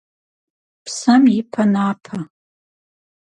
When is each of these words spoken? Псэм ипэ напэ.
Псэм 0.85 1.23
ипэ 1.39 1.63
напэ. 1.73 2.17